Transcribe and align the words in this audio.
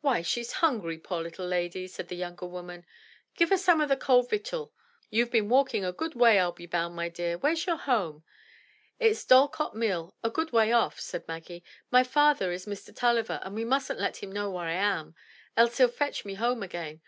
"Why, 0.00 0.22
she's 0.22 0.52
hungry, 0.62 0.96
poor 0.96 1.20
little 1.20 1.44
lady,*' 1.44 1.88
said 1.88 2.06
the 2.06 2.14
younger 2.14 2.46
woman. 2.46 2.86
"Give 3.34 3.50
her 3.50 3.56
some 3.56 3.80
o' 3.80 3.86
the 3.88 3.96
cold 3.96 4.30
victual. 4.30 4.72
YouVe 5.10 5.32
been 5.32 5.48
walking 5.48 5.84
a 5.84 5.90
good 5.90 6.14
way, 6.14 6.36
ril 6.36 6.52
be 6.52 6.66
bound, 6.66 6.94
my 6.94 7.08
dear. 7.08 7.36
Where's 7.36 7.66
your 7.66 7.74
home?" 7.74 8.22
"It's 9.00 9.24
Dorlcote 9.26 9.74
Mill, 9.74 10.14
a 10.22 10.30
good 10.30 10.52
way 10.52 10.70
off," 10.70 11.00
said 11.00 11.26
Maggie. 11.26 11.64
"My 11.90 12.04
father 12.04 12.52
is 12.52 12.66
Mr. 12.66 12.94
Tulliver, 12.94 13.40
but 13.42 13.52
we 13.52 13.64
mustn't 13.64 13.98
let 13.98 14.18
him 14.18 14.30
know 14.30 14.48
where 14.52 14.66
I 14.66 14.74
am, 14.74 15.16
else 15.56 15.78
he'll 15.78 15.88
fetch 15.88 16.24
me 16.24 16.34
home 16.34 16.62
again. 16.62 17.00